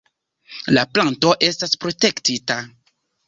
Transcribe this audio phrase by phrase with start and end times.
[0.77, 2.57] La planto estas protektita.